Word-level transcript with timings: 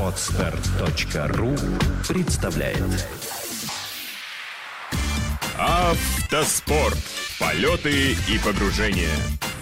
Отстар.ру 0.00 1.54
представляет 2.08 3.06
Автоспорт. 5.58 6.96
Полеты 7.38 8.12
и 8.12 8.38
погружения. 8.42 9.14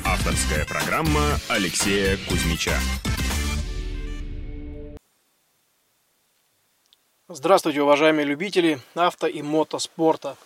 Авторская 0.05 0.65
программа 0.65 1.39
Алексея 1.49 2.17
Кузьмича. 2.29 2.79
Здравствуйте, 7.29 7.83
уважаемые 7.83 8.27
любители 8.27 8.79
авто 8.95 9.27
и 9.27 9.43
мотоспорта. 9.43 10.37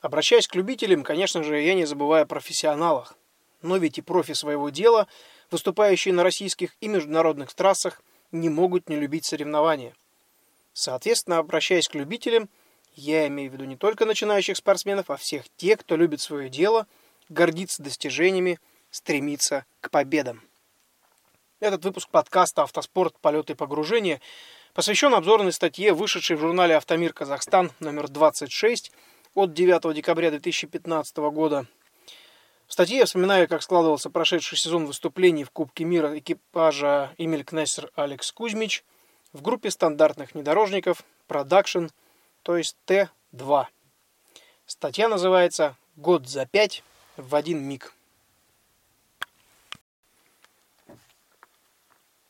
Обращаясь 0.00 0.48
к 0.48 0.56
любителям, 0.56 1.04
конечно 1.04 1.44
же, 1.44 1.60
я 1.60 1.74
не 1.74 1.84
забываю 1.84 2.24
о 2.24 2.26
профессионалах. 2.26 3.14
Но 3.62 3.76
ведь 3.76 3.98
и 3.98 4.02
профи 4.02 4.32
своего 4.32 4.70
дела, 4.70 5.06
выступающие 5.52 6.14
на 6.14 6.22
российских 6.22 6.74
и 6.80 6.88
международных 6.88 7.54
трассах, 7.54 8.02
не 8.32 8.48
могут 8.48 8.88
не 8.88 8.96
любить 8.96 9.26
соревнования. 9.26 9.94
Соответственно, 10.72 11.38
обращаясь 11.38 11.88
к 11.88 11.94
любителям, 11.94 12.48
я 12.94 13.26
имею 13.28 13.50
в 13.50 13.54
виду 13.54 13.64
не 13.64 13.76
только 13.76 14.04
начинающих 14.06 14.56
спортсменов, 14.56 15.10
а 15.10 15.16
всех 15.16 15.44
тех, 15.56 15.80
кто 15.80 15.96
любит 15.96 16.20
свое 16.20 16.48
дело, 16.48 16.86
гордится 17.28 17.82
достижениями, 17.82 18.58
стремится 18.90 19.64
к 19.80 19.90
победам. 19.90 20.42
Этот 21.60 21.84
выпуск 21.84 22.08
подкаста 22.08 22.62
«Автоспорт. 22.62 23.18
Полеты 23.20 23.52
и 23.52 23.56
погружения» 23.56 24.20
посвящен 24.74 25.14
обзорной 25.14 25.52
статье, 25.52 25.92
вышедшей 25.92 26.36
в 26.36 26.40
журнале 26.40 26.76
«Автомир 26.76 27.12
Казахстан» 27.12 27.70
номер 27.78 28.08
26 28.08 28.90
от 29.34 29.52
9 29.52 29.94
декабря 29.94 30.30
2015 30.30 31.16
года. 31.30 31.66
В 32.72 32.74
статье 32.74 32.96
я 32.96 33.04
вспоминаю, 33.04 33.48
как 33.48 33.62
складывался 33.62 34.08
прошедший 34.08 34.56
сезон 34.56 34.86
выступлений 34.86 35.44
в 35.44 35.50
Кубке 35.50 35.84
мира 35.84 36.18
экипажа 36.18 37.12
Эмиль 37.18 37.44
Кнессер 37.44 37.90
Алекс 37.96 38.32
Кузьмич 38.32 38.82
в 39.34 39.42
группе 39.42 39.70
стандартных 39.70 40.32
внедорожников 40.32 41.04
Production, 41.28 41.90
то 42.42 42.56
есть 42.56 42.78
Т-2. 42.86 43.66
Статья 44.64 45.10
называется 45.10 45.76
«Год 45.96 46.26
за 46.26 46.46
пять 46.46 46.82
в 47.18 47.34
один 47.34 47.62
миг». 47.62 47.92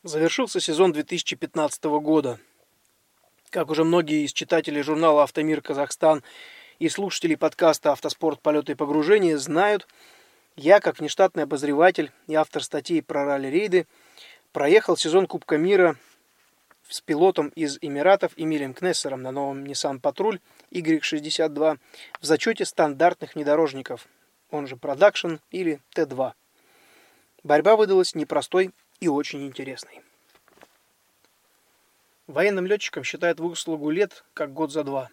Завершился 0.03 0.59
сезон 0.59 0.91
2015 0.91 1.85
года. 1.85 2.37
Как 3.49 3.69
уже 3.69 3.85
многие 3.85 4.25
из 4.25 4.33
читателей 4.33 4.81
журнала 4.81 5.23
«Автомир 5.23 5.61
Казахстан» 5.61 6.21
и 6.79 6.89
слушателей 6.89 7.37
подкаста 7.37 7.93
«Автоспорт. 7.93 8.41
Полеты 8.41 8.73
и 8.73 8.75
погружения» 8.75 9.37
знают, 9.37 9.87
я, 10.55 10.79
как 10.79 10.99
внештатный 10.99 11.43
обозреватель 11.43 12.11
и 12.27 12.35
автор 12.35 12.63
статей 12.63 13.01
про 13.01 13.25
ралли-рейды, 13.25 13.87
проехал 14.51 14.95
сезон 14.95 15.27
Кубка 15.27 15.57
мира 15.57 15.97
с 16.87 17.01
пилотом 17.01 17.49
из 17.49 17.77
Эмиратов 17.81 18.33
Эмилием 18.35 18.73
Кнессером 18.73 19.21
на 19.21 19.31
новом 19.31 19.63
Nissan 19.63 19.99
Patrol 19.99 20.39
Y62 20.71 21.79
в 22.19 22.25
зачете 22.25 22.65
стандартных 22.65 23.35
внедорожников, 23.35 24.07
он 24.51 24.67
же 24.67 24.75
Production 24.75 25.39
или 25.49 25.81
Т2. 25.95 26.33
Борьба 27.43 27.75
выдалась 27.75 28.15
непростой 28.15 28.71
и 28.99 29.07
очень 29.07 29.45
интересной. 29.47 30.01
Военным 32.27 32.65
летчикам 32.65 33.03
считают 33.03 33.39
выслугу 33.39 33.89
лет 33.89 34.23
как 34.33 34.53
год 34.53 34.71
за 34.71 34.83
два. 34.83 35.09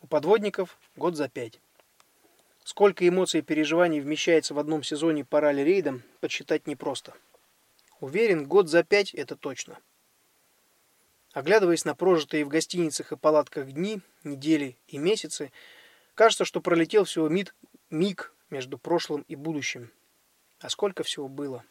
У 0.00 0.06
подводников 0.06 0.78
год 0.94 1.16
за 1.16 1.28
пять. 1.28 1.60
Сколько 2.68 3.08
эмоций 3.08 3.40
и 3.40 3.42
переживаний 3.42 3.98
вмещается 3.98 4.52
в 4.52 4.58
одном 4.58 4.82
сезоне 4.82 5.24
по 5.24 5.40
ралли-рейдам, 5.40 6.02
подсчитать 6.20 6.66
непросто. 6.66 7.14
Уверен, 7.98 8.46
год 8.46 8.68
за 8.68 8.84
пять 8.84 9.14
это 9.14 9.36
точно. 9.36 9.78
Оглядываясь 11.32 11.86
на 11.86 11.94
прожитые 11.94 12.44
в 12.44 12.48
гостиницах 12.48 13.10
и 13.10 13.16
палатках 13.16 13.72
дни, 13.72 14.02
недели 14.22 14.76
и 14.86 14.98
месяцы, 14.98 15.50
кажется, 16.14 16.44
что 16.44 16.60
пролетел 16.60 17.04
всего 17.04 17.30
миг, 17.30 17.54
миг 17.88 18.34
между 18.50 18.76
прошлым 18.76 19.24
и 19.28 19.34
будущим. 19.34 19.90
А 20.60 20.68
сколько 20.68 21.02
всего 21.04 21.26
было. 21.26 21.64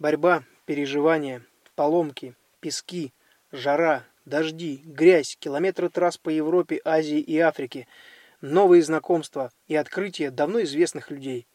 Борьба, 0.00 0.42
переживания, 0.66 1.46
поломки, 1.76 2.34
пески, 2.58 3.12
жара, 3.52 4.04
дожди, 4.24 4.82
грязь, 4.84 5.36
километры 5.38 5.88
трасс 5.88 6.18
по 6.18 6.30
Европе, 6.30 6.80
Азии 6.84 7.20
и 7.20 7.38
Африке, 7.38 7.86
новые 8.40 8.82
знакомства 8.82 9.52
и 9.68 9.76
открытия 9.76 10.30
давно 10.30 10.62
известных 10.62 11.10
людей, 11.10 11.46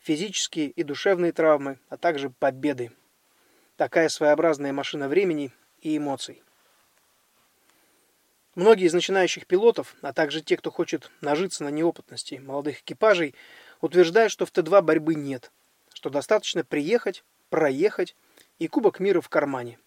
физические 0.00 0.70
и 0.70 0.82
душевные 0.82 1.32
травмы, 1.32 1.78
а 1.88 1.96
также 1.96 2.30
победы. 2.30 2.92
Такая 3.76 4.08
своеобразная 4.08 4.72
машина 4.72 5.08
времени 5.08 5.52
и 5.80 5.96
эмоций. 5.96 6.42
Многие 8.54 8.86
из 8.86 8.92
начинающих 8.92 9.46
пилотов, 9.46 9.94
а 10.02 10.12
также 10.12 10.40
те, 10.40 10.56
кто 10.56 10.70
хочет 10.70 11.10
нажиться 11.20 11.62
на 11.62 11.68
неопытности 11.68 12.40
молодых 12.44 12.80
экипажей, 12.80 13.34
утверждают, 13.80 14.32
что 14.32 14.46
в 14.46 14.52
Т2 14.52 14.82
борьбы 14.82 15.14
нет, 15.14 15.52
что 15.92 16.10
достаточно 16.10 16.64
приехать, 16.64 17.22
проехать 17.50 18.16
и 18.58 18.66
Кубок 18.66 18.98
мира 18.98 19.20
в 19.20 19.28
кармане. 19.28 19.78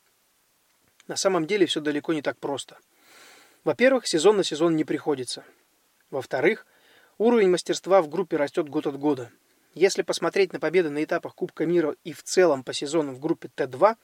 На 1.07 1.17
самом 1.17 1.47
деле 1.47 1.65
все 1.65 1.81
далеко 1.81 2.13
не 2.13 2.21
так 2.21 2.37
просто. 2.37 2.77
Во-первых, 3.65 4.07
сезон 4.07 4.37
на 4.37 4.43
сезон 4.45 4.77
не 4.77 4.85
приходится. 4.85 5.43
Во-вторых, 6.11 6.67
уровень 7.17 7.49
мастерства 7.49 8.01
в 8.01 8.09
группе 8.09 8.35
растет 8.35 8.69
год 8.69 8.85
от 8.85 8.99
года. 8.99 9.31
Если 9.73 10.01
посмотреть 10.01 10.51
на 10.51 10.59
победы 10.59 10.89
на 10.89 11.03
этапах 11.03 11.33
Кубка 11.33 11.65
мира 11.65 11.95
и 12.03 12.11
в 12.11 12.21
целом 12.21 12.63
по 12.63 12.73
сезонам 12.73 13.15
в 13.15 13.19
группе 13.19 13.49
Т2, 13.55 13.95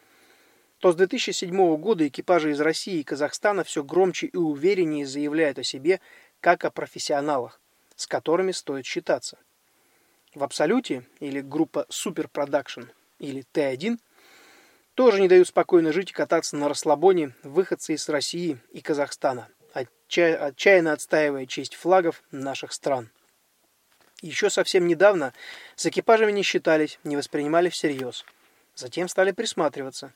то 0.79 0.91
с 0.91 0.95
2007 0.95 1.75
года 1.77 2.07
экипажи 2.07 2.51
из 2.51 2.61
России 2.61 2.99
и 2.99 3.03
Казахстана 3.03 3.63
все 3.63 3.83
громче 3.83 4.27
и 4.27 4.37
увереннее 4.37 5.05
заявляют 5.05 5.59
о 5.59 5.63
себе 5.63 5.99
как 6.39 6.63
о 6.63 6.71
профессионалах, 6.71 7.59
с 7.95 8.07
которыми 8.07 8.51
стоит 8.51 8.85
считаться. 8.85 9.37
В 10.33 10.43
Абсолюте 10.43 11.03
или 11.19 11.41
группа 11.41 11.87
Super 11.89 12.29
Production 12.31 12.87
или 13.19 13.43
Т1 13.53 13.97
тоже 14.93 15.19
не 15.19 15.27
дают 15.27 15.47
спокойно 15.47 15.91
жить 15.91 16.11
и 16.11 16.13
кататься 16.13 16.55
на 16.55 16.69
расслабоне 16.69 17.33
выходцы 17.43 17.95
из 17.95 18.07
России 18.07 18.59
и 18.71 18.81
Казахстана, 18.81 19.49
отчаянно 19.77 20.93
отстаивая 20.93 21.45
честь 21.45 21.75
флагов 21.75 22.23
наших 22.31 22.71
стран. 22.73 23.09
Еще 24.21 24.49
совсем 24.49 24.87
недавно 24.87 25.33
с 25.75 25.85
экипажами 25.85 26.31
не 26.31 26.41
считались, 26.41 26.99
не 27.03 27.15
воспринимали 27.15 27.69
всерьез. 27.69 28.25
Затем 28.75 29.07
стали 29.07 29.31
присматриваться. 29.31 30.13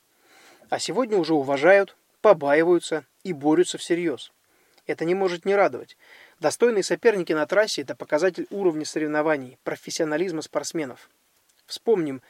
А 0.70 0.80
сегодня 0.80 1.18
уже 1.18 1.34
уважают, 1.34 1.96
побаиваются 2.22 3.06
и 3.24 3.34
борются 3.34 3.78
всерьез. 3.78 4.32
Это 4.88 5.06
не 5.06 5.14
может 5.14 5.46
не 5.46 5.56
радовать. 5.56 5.98
Достойные 6.40 6.84
соперники 6.84 7.34
на 7.34 7.46
трассе– 7.46 7.82
это 7.84 7.96
показатель 7.96 8.48
уровня 8.50 8.86
соревнований, 8.86 9.60
профессионализма 9.64 10.42
спортсменов. 10.42 11.10
Вспомним, 11.68 12.22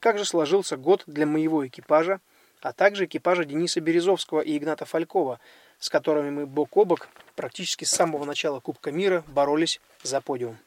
как 0.00 0.18
же 0.18 0.24
сложился 0.24 0.76
год 0.76 1.04
для 1.06 1.26
моего 1.26 1.66
экипажа, 1.66 2.20
а 2.60 2.72
также 2.72 3.04
экипажа 3.04 3.44
Дениса 3.44 3.80
Березовского 3.80 4.40
и 4.40 4.56
Игната 4.56 4.84
Фалькова, 4.84 5.38
с 5.80 5.88
которыми 5.88 6.30
мы 6.30 6.46
бок 6.46 6.76
о 6.76 6.84
бок 6.84 7.08
практически 7.34 7.84
с 7.84 7.90
самого 7.90 8.24
начала 8.24 8.60
Кубка 8.60 8.92
мира 8.92 9.24
боролись 9.26 9.80
за 10.02 10.20
подиум. 10.20 10.58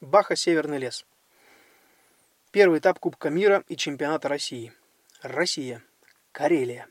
Баха 0.00 0.36
«Северный 0.36 0.78
лес». 0.78 1.06
Первый 2.50 2.80
этап 2.80 2.98
Кубка 2.98 3.30
мира 3.30 3.64
и 3.68 3.76
чемпионата 3.76 4.28
России. 4.28 4.74
Россия. 5.22 5.82
Карелия. 6.32 6.86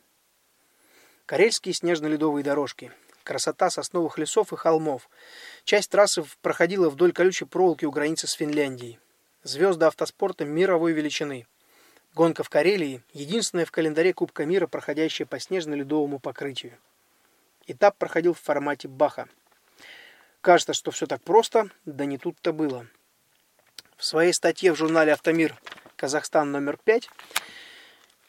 Карельские 1.26 1.74
снежно-ледовые 1.74 2.44
дорожки. 2.44 2.92
Красота 3.24 3.70
сосновых 3.70 4.18
лесов 4.18 4.54
и 4.54 4.56
холмов. 4.56 5.10
Часть 5.64 5.92
трассы 5.92 6.24
проходила 6.42 6.90
вдоль 6.90 7.12
колючей 7.12 7.46
проволоки 7.46 7.86
у 7.86 7.92
границы 7.92 8.28
с 8.28 8.32
Финляндией. 8.32 9.00
Звезды 9.44 9.86
автоспорта 9.86 10.46
мировой 10.46 10.94
величины. 10.94 11.46
Гонка 12.14 12.44
в 12.44 12.50
Карелии– 12.50 13.02
единственная 13.14 13.66
в 13.66 13.72
календаре 13.72 14.14
Кубка 14.14 14.46
мира, 14.46 14.68
проходящая 14.68 15.26
по 15.26 15.40
снежно-ледовому 15.40 16.20
покрытию. 16.20 16.78
Этап 17.68 17.98
проходил 17.98 18.34
в 18.34 18.40
формате 18.42 18.90
Баха. 18.90 19.30
Кажется, 20.42 20.74
что 20.74 20.92
все 20.92 21.08
так 21.08 21.24
просто, 21.24 21.70
да 21.86 22.04
не 22.04 22.18
тут-то 22.18 22.52
было. 22.52 22.86
В 23.96 24.04
своей 24.04 24.34
статье 24.34 24.74
в 24.74 24.76
журнале 24.76 25.14
«Автомир. 25.14 25.56
Казахстан 25.96 26.52
номер 26.52 26.78
5» 26.86 27.08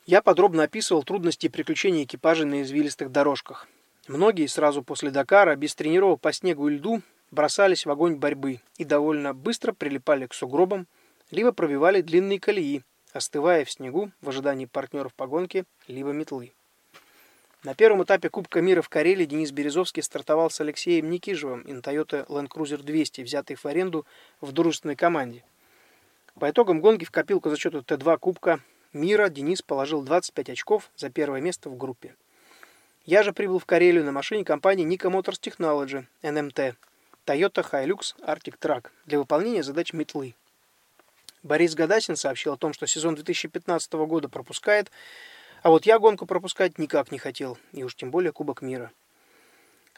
я 0.06 0.22
подробно 0.22 0.62
описывал 0.62 1.02
трудности 1.02 1.46
и 1.46 1.48
приключения 1.48 2.04
экипажей 2.04 2.46
на 2.46 2.62
извилистых 2.62 3.10
дорожках. 3.10 3.66
Многие 4.06 4.46
сразу 4.46 4.84
после 4.84 5.10
Дакара, 5.10 5.56
без 5.56 5.74
тренировок 5.74 6.20
по 6.20 6.32
снегу 6.32 6.68
и 6.68 6.76
льду, 6.76 7.02
бросались 7.32 7.84
в 7.84 7.90
огонь 7.90 8.14
борьбы 8.14 8.60
и 8.76 8.84
довольно 8.84 9.34
быстро 9.34 9.72
прилипали 9.72 10.26
к 10.26 10.34
сугробам, 10.34 10.86
либо 11.32 11.50
пробивали 11.50 12.00
длинные 12.00 12.38
колеи, 12.38 12.84
остывая 13.12 13.64
в 13.64 13.70
снегу 13.70 14.10
в 14.20 14.28
ожидании 14.28 14.66
партнеров 14.66 15.14
по 15.14 15.26
гонке, 15.26 15.64
либо 15.86 16.10
метлы. 16.10 16.52
На 17.64 17.74
первом 17.74 18.02
этапе 18.02 18.28
Кубка 18.28 18.60
мира 18.60 18.82
в 18.82 18.88
Карелии 18.88 19.24
Денис 19.24 19.52
Березовский 19.52 20.02
стартовал 20.02 20.50
с 20.50 20.60
Алексеем 20.60 21.08
Никижевым 21.10 21.60
и 21.62 21.72
на 21.72 21.78
Toyota 21.78 22.26
Land 22.26 22.48
Cruiser 22.48 22.82
200, 22.82 23.20
взятый 23.20 23.54
в 23.54 23.64
аренду 23.66 24.04
в 24.40 24.50
дружественной 24.50 24.96
команде. 24.96 25.44
По 26.40 26.50
итогам 26.50 26.80
гонки 26.80 27.04
в 27.04 27.12
копилку 27.12 27.50
за 27.50 27.56
счету 27.56 27.78
Т2 27.78 28.18
Кубка 28.18 28.58
мира 28.92 29.28
Денис 29.28 29.62
положил 29.62 30.02
25 30.02 30.50
очков 30.50 30.90
за 30.96 31.08
первое 31.10 31.40
место 31.40 31.70
в 31.70 31.76
группе. 31.76 32.16
Я 33.04 33.22
же 33.22 33.32
прибыл 33.32 33.60
в 33.60 33.66
Карелию 33.66 34.04
на 34.04 34.12
машине 34.12 34.44
компании 34.44 34.86
Nika 34.86 35.08
Motors 35.08 35.40
Technology, 35.40 36.04
NMT, 36.22 36.74
Toyota 37.26 37.62
Hilux 37.70 38.16
Arctic 38.26 38.58
Track 38.60 38.86
для 39.06 39.18
выполнения 39.18 39.62
задач 39.62 39.92
метлы. 39.92 40.34
Борис 41.42 41.74
Гадасин 41.74 42.16
сообщил 42.16 42.52
о 42.52 42.56
том, 42.56 42.72
что 42.72 42.86
сезон 42.86 43.14
2015 43.16 43.92
года 43.92 44.28
пропускает, 44.28 44.90
а 45.62 45.70
вот 45.70 45.86
я 45.86 45.98
гонку 45.98 46.26
пропускать 46.26 46.78
никак 46.78 47.10
не 47.10 47.18
хотел, 47.18 47.58
и 47.72 47.82
уж 47.82 47.94
тем 47.96 48.10
более 48.10 48.32
Кубок 48.32 48.62
мира. 48.62 48.92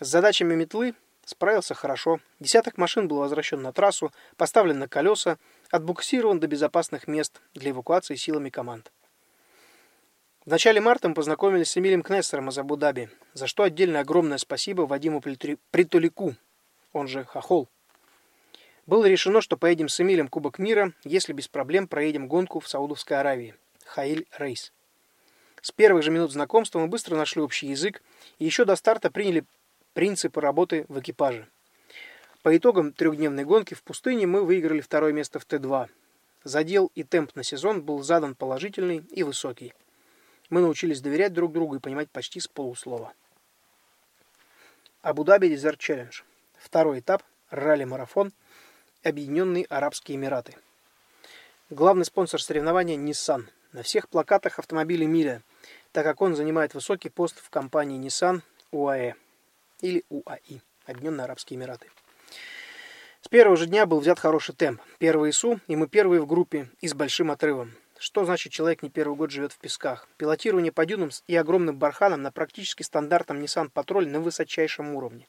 С 0.01 0.09
задачами 0.09 0.55
метлы 0.55 0.95
справился 1.25 1.75
хорошо. 1.75 2.21
Десяток 2.41 2.79
машин 2.79 3.09
был 3.09 3.19
возвращен 3.19 3.63
на 3.63 3.73
трассу, 3.73 4.13
поставлен 4.37 4.79
на 4.79 4.89
колеса, 4.89 5.39
отбуксирован 5.71 6.41
до 6.41 6.47
безопасных 6.47 7.07
мест 7.09 7.41
для 7.55 7.71
эвакуации 7.71 8.15
силами 8.15 8.51
команд. 8.51 8.91
В 10.45 10.51
начале 10.51 10.81
марта 10.81 11.09
мы 11.09 11.15
познакомились 11.15 11.71
с 11.71 11.79
Эмилием 11.79 12.03
Кнессером 12.03 12.51
из 12.51 12.59
Абу-Даби, 12.59 13.09
за 13.33 13.47
что 13.47 13.63
отдельно 13.63 14.01
огромное 14.01 14.39
спасибо 14.39 14.83
Вадиму 14.83 15.23
Притулику, 15.23 16.35
он 16.93 17.09
же 17.09 17.25
Хохол. 17.25 17.69
Было 18.87 19.07
решено, 19.07 19.41
что 19.41 19.57
поедем 19.57 19.89
с 19.89 19.99
Эмилем 20.01 20.29
Кубок 20.29 20.59
мира, 20.59 20.93
если 21.05 21.33
без 21.33 21.49
проблем 21.49 21.89
проедем 21.89 22.29
гонку 22.29 22.61
в 22.61 22.69
Саудовской 22.69 23.19
Аравии. 23.19 23.55
Хаиль 23.87 24.27
Рейс. 24.39 24.73
С 25.63 25.73
первых 25.73 26.03
же 26.03 26.11
минут 26.11 26.33
знакомства 26.33 26.79
мы 26.79 26.89
быстро 26.89 27.17
нашли 27.17 27.41
общий 27.41 27.69
язык 27.69 28.03
и 28.39 28.45
еще 28.45 28.67
до 28.67 28.77
старта 28.77 29.11
приняли 29.11 29.45
принципы 29.95 30.43
работы 30.43 30.85
в 30.89 31.01
экипаже. 31.01 31.49
По 32.43 32.55
итогам 32.55 32.93
трехдневной 32.93 33.45
гонки 33.45 33.73
в 33.73 33.83
пустыне 33.83 34.27
мы 34.27 34.45
выиграли 34.45 34.83
второе 34.83 35.15
место 35.15 35.39
в 35.39 35.47
Т2. 35.47 35.89
Задел 36.43 36.93
и 36.95 37.05
темп 37.05 37.35
на 37.37 37.43
сезон 37.43 37.83
был 37.83 38.03
задан 38.03 38.35
положительный 38.35 38.99
и 39.11 39.23
высокий. 39.23 39.73
Мы 40.51 40.61
научились 40.61 41.01
доверять 41.01 41.33
друг 41.33 41.53
другу 41.53 41.77
и 41.77 41.81
понимать 41.81 42.11
почти 42.11 42.39
с 42.39 42.49
полуслова. 42.49 43.15
Абу-Даби 45.01 45.49
Дезерт 45.49 45.79
Челлендж. 45.79 46.21
Второй 46.59 47.01
этап– 47.01 47.23
ралли-марафон– 47.51 48.31
Объединенные 49.05 49.67
Арабские 49.67 50.17
Эмираты. 50.17 50.57
Главный 51.69 52.07
спонсор 52.07 52.41
соревнования– 52.41 52.97
Nissan. 52.99 53.45
На 53.73 53.83
всех 53.83 54.09
плакатах 54.09 54.59
автомобили 54.59 55.05
Миля, 55.05 55.43
так 55.93 56.05
как 56.05 56.23
он 56.23 56.35
занимает 56.35 56.73
высокий 56.73 57.11
пост 57.11 57.39
в 57.39 57.51
компании 57.51 58.01
Nissan 58.01 58.41
УАЭ 58.71 59.13
или 59.83 60.07
УАИ– 60.09 60.63
Объединенные 60.87 61.25
Арабские 61.25 61.59
Эмираты. 61.59 61.91
С 63.21 63.29
первого 63.29 63.59
же 63.59 63.67
дня 63.67 63.85
был 63.85 64.01
взят 64.01 64.19
хороший 64.19 64.55
темп. 64.55 64.81
Первый 64.97 65.31
ИСУ, 65.31 65.61
и 65.67 65.77
мы 65.77 65.87
первые 65.87 66.23
в 66.23 66.27
группе 66.27 66.71
и 66.81 66.89
с 66.89 66.95
большим 66.95 67.31
отрывом. 67.31 67.75
Что 67.99 68.25
значит 68.25 68.55
человек 68.55 68.83
не 68.83 68.89
первый 68.89 69.17
год 69.17 69.31
живет 69.31 69.53
в 69.53 69.59
песках? 69.59 70.09
Пилотирование 70.17 70.73
по 70.73 70.87
дюнам 70.87 71.11
и 71.27 71.37
огромным 71.37 71.77
барханам 71.79 72.23
на 72.23 72.33
практически 72.33 72.83
стандартном 72.83 73.43
Nissan 73.43 73.71
Patrol 73.71 74.07
на 74.07 74.21
высочайшем 74.21 74.95
уровне. 74.95 75.29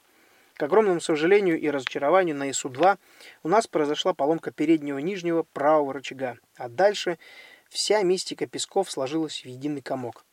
К 0.57 0.63
огромному 0.63 1.01
сожалению 1.01 1.59
и 1.59 1.69
разочарованию 1.69 2.33
на 2.33 2.49
ИСУ-2 2.49 2.97
у 3.43 3.47
нас 3.49 3.67
произошла 3.67 4.13
поломка 4.13 4.51
переднего 4.51 4.99
нижнего 4.99 5.43
правого 5.43 5.93
рычага, 5.93 6.37
а 6.55 6.69
дальше 6.69 7.19
вся 7.67 8.01
мистика 8.03 8.47
песков 8.47 8.89
сложилась 8.89 9.41
в 9.41 9.45
единый 9.45 9.81
комок. 9.81 10.23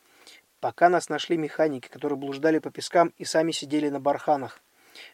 Пока 0.60 0.88
нас 0.88 1.08
нашли 1.08 1.36
механики, 1.36 1.88
которые 1.88 2.16
блуждали 2.16 2.60
по 2.60 2.70
пескам 2.70 3.12
и 3.18 3.24
сами 3.24 3.50
сидели 3.50 3.88
на 3.88 3.98
барханах, 3.98 4.60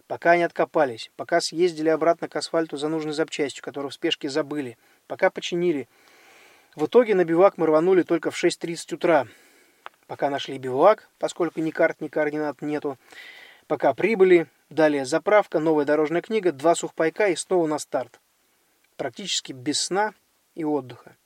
пока 0.09 0.33
они 0.33 0.43
откопались, 0.43 1.11
пока 1.17 1.41
съездили 1.41 1.89
обратно 1.89 2.29
к 2.29 2.37
асфальту 2.37 2.77
за 2.77 2.89
нужной 2.89 3.15
запчастью, 3.15 3.65
которую 3.65 3.91
в 3.91 3.95
спешке 3.95 4.29
забыли, 4.29 4.77
пока 5.07 5.31
починили. 5.31 5.89
В 6.77 6.85
итоге 6.85 7.15
на 7.15 7.25
бивак 7.25 7.57
мы 7.57 7.65
рванули 7.65 8.03
только 8.03 8.31
в 8.31 8.45
6.30 8.45 8.97
утра. 8.97 9.27
Пока 10.07 10.29
нашли 10.29 10.59
бивак, 10.59 11.09
поскольку 11.19 11.61
ни 11.61 11.71
карт, 11.71 12.03
ни 12.03 12.09
координат 12.09 12.61
нету, 12.61 12.99
пока 13.67 13.95
прибыли, 13.95 14.49
Далее 14.71 15.07
заправка, 15.07 15.61
новая 15.61 15.87
дорожная 15.87 16.21
книга, 16.21 16.53
два 16.53 16.75
сухпайка 16.75 17.29
и 17.29 17.37
снова 17.37 17.67
на 17.67 17.79
старт. 17.79 18.21
Практически 18.97 19.53
без 19.53 19.81
сна 19.81 20.13
и 20.55 20.65
отдыха. 20.65 21.17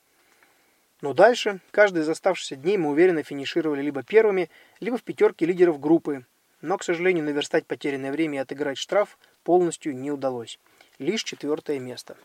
Но 1.00 1.12
дальше, 1.12 1.58
каждый 1.72 2.02
из 2.02 2.08
оставшихся 2.08 2.54
дней 2.54 2.76
мы 2.76 2.90
уверенно 2.90 3.24
финишировали 3.24 3.82
либо 3.82 4.04
первыми, 4.04 4.48
либо 4.78 4.96
в 4.96 5.02
пятерке 5.02 5.44
лидеров 5.44 5.80
группы. 5.80 6.24
Но, 6.60 6.78
к 6.78 6.84
сожалению, 6.84 7.24
наверстать 7.24 7.66
потерянное 7.66 8.12
время 8.12 8.38
и 8.38 8.42
отыграть 8.42 8.78
штраф 8.78 9.18
полностью 9.42 9.96
не 9.96 10.12
удалось. 10.12 10.60
Лишь 11.00 11.24
четвертое 11.24 11.80
место. 11.80 12.16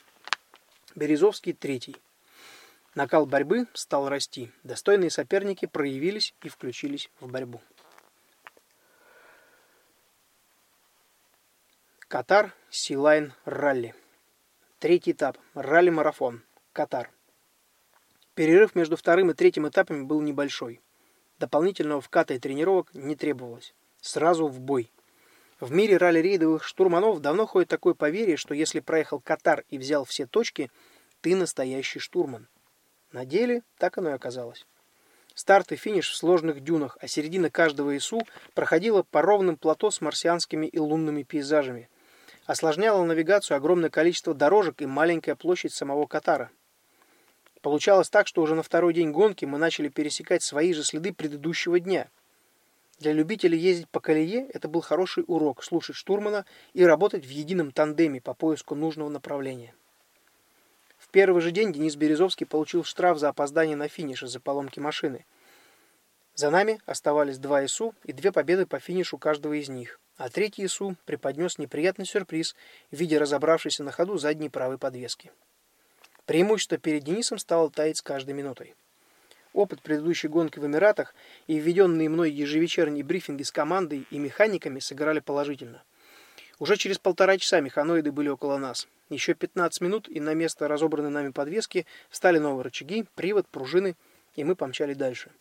Березовский 0.93 1.53
третий. 1.53 1.95
Накал 2.93 3.25
борьбы 3.25 3.65
стал 3.73 4.09
расти. 4.09 4.51
Достойные 4.61 5.09
соперники 5.09 5.65
проявились 5.65 6.35
и 6.43 6.49
включились 6.49 7.09
в 7.19 7.31
борьбу. 7.31 7.61
Катар 12.09 12.53
Силайн 12.69 13.33
Ралли. 13.43 13.93
Третий 14.79 15.11
этап. 15.11 15.37
Ралли-марафон. 15.55 16.41
Катар. 16.71 17.11
Перерыв 18.33 18.75
между 18.75 18.95
вторым 18.95 19.31
и 19.31 19.33
третьим 19.33 19.67
этапами 19.67 20.03
был 20.05 20.21
небольшой. 20.21 20.79
Дополнительного 21.37 21.99
вката 21.99 22.33
и 22.33 22.39
тренировок 22.39 22.93
не 22.93 23.17
требовалось. 23.17 23.75
Сразу 23.99 24.47
в 24.47 24.61
бой. 24.61 24.89
В 25.59 25.73
мире 25.73 25.97
ралли-рейдовых 25.97 26.63
штурманов 26.63 27.19
давно 27.19 27.45
ходит 27.45 27.67
такое 27.67 27.93
поверье, 27.93 28.37
что 28.37 28.53
если 28.53 28.79
проехал 28.79 29.19
Катар 29.19 29.65
и 29.67 29.77
взял 29.77 30.05
все 30.05 30.25
точки, 30.25 30.71
ты 31.19 31.35
настоящий 31.35 31.99
штурман. 31.99 32.47
На 33.11 33.25
деле 33.25 33.63
так 33.77 33.97
оно 33.97 34.11
и 34.11 34.13
оказалось. 34.13 34.65
Старт 35.35 35.73
и 35.73 35.75
финиш 35.75 36.09
в 36.09 36.15
сложных 36.15 36.61
дюнах, 36.61 36.97
а 37.01 37.07
середина 37.09 37.49
каждого 37.49 37.97
ИСУ 37.97 38.21
проходила 38.53 39.03
по 39.03 39.21
ровным 39.21 39.57
плато 39.57 39.91
с 39.91 39.99
марсианскими 39.99 40.67
и 40.67 40.79
лунными 40.79 41.23
пейзажами– 41.23 41.89
Осложняло 42.47 43.03
навигацию 43.03 43.57
огромное 43.57 43.89
количество 43.89 44.33
дорожек 44.33 44.81
и 44.81 44.85
маленькая 44.85 45.35
площадь 45.35 45.73
самого 45.73 46.05
Катара. 46.07 46.49
Получалось 47.61 48.09
так, 48.09 48.25
что 48.25 48.41
уже 48.41 48.55
на 48.55 48.63
второй 48.63 48.93
день 48.93 49.11
гонки 49.11 49.43
мы 49.43 49.57
начали 49.57 49.89
пересекать 49.89 50.41
свои 50.41 50.73
же 50.73 50.85
следы 50.85 51.11
предыдущего 51.11 51.77
дня. 51.77 52.07
Для 52.99 53.11
любителей 53.11 53.59
ездить 53.59 53.89
по 53.89 53.99
колее 53.99 54.47
это 54.53 54.69
был 54.69 54.79
хороший 54.79 55.25
урок 55.27 55.61
слушать 55.61 55.97
штурмана 55.97 56.45
и 56.73 56.85
работать 56.85 57.25
в 57.25 57.29
едином 57.29 57.73
тандеме 57.73 58.21
по 58.21 58.33
поиску 58.33 58.75
нужного 58.75 59.09
направления. 59.09 59.75
В 60.97 61.09
первый 61.09 61.41
же 61.41 61.51
день 61.51 61.73
Денис 61.73 61.97
Березовский 61.97 62.45
получил 62.45 62.85
штраф 62.85 63.19
за 63.19 63.27
опоздание 63.27 63.75
на 63.75 63.89
финиш 63.89 64.23
из-за 64.23 64.39
поломки 64.39 64.79
машины. 64.79 65.25
За 66.33 66.49
нами 66.49 66.79
оставались 66.85 67.39
два 67.39 67.65
ИСУ 67.65 67.93
и 68.05 68.13
две 68.13 68.31
победы 68.31 68.65
по 68.65 68.79
финишу 68.79 69.17
каждого 69.17 69.51
из 69.59 69.67
них 69.67 69.99
а 70.17 70.29
третий 70.29 70.65
ИСУ 70.65 70.95
преподнес 71.05 71.57
неприятный 71.57 72.05
сюрприз 72.05 72.55
в 72.91 72.95
виде 72.95 73.17
разобравшейся 73.17 73.83
на 73.83 73.91
ходу 73.91 74.17
задней 74.17 74.49
правой 74.49 74.77
подвески. 74.77 75.31
Преимущество 76.25 76.77
перед 76.77 77.03
Денисом 77.03 77.37
стало 77.37 77.69
таять 77.69 77.97
с 77.97 78.01
каждой 78.01 78.33
минутой. 78.33 78.75
Опыт 79.53 79.81
предыдущей 79.81 80.27
гонки 80.27 80.59
в 80.59 80.65
Эмиратах 80.65 81.15
и 81.47 81.57
введенные 81.57 82.09
мной 82.09 82.31
ежевечерние 82.31 83.03
брифинги 83.03 83.43
с 83.43 83.51
командой 83.51 84.05
и 84.11 84.19
механиками 84.19 84.79
сыграли 84.79 85.19
положительно. 85.19 85.83
Уже 86.59 86.75
через 86.75 86.97
полтора 86.97 87.37
часа 87.37 87.61
механоиды 87.61 88.11
были 88.11 88.29
около 88.29 88.57
нас. 88.57 88.87
Еще 89.09 89.35
15 89.35 89.81
минут, 89.81 90.09
и 90.09 90.19
на 90.19 90.33
место 90.33 90.67
разобранной 90.67 91.11
нами 91.11 91.29
подвески 91.29 91.85
встали 92.09 92.39
новые 92.39 92.63
рычаги, 92.63 93.05
привод, 93.15 93.47
пружины, 93.47 93.95
и 94.35 94.43
мы 94.43 94.55
помчали 94.55 94.93
дальше. 94.93 95.31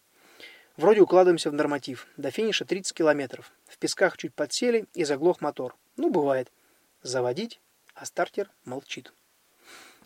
Вроде 0.76 1.00
укладываемся 1.00 1.50
в 1.50 1.54
норматив. 1.54 2.06
До 2.16 2.30
финиша 2.30 2.66
30 2.66 2.92
километров. 2.92 3.50
В 3.66 3.78
песках 3.78 4.18
чуть 4.18 4.34
подсели 4.34 4.86
и 4.92 5.04
заглох 5.04 5.40
мотор. 5.40 5.74
Ну, 5.96 6.10
бывает. 6.10 6.52
Заводить, 7.02 7.60
а 7.94 8.04
стартер 8.04 8.50
молчит. 8.64 9.12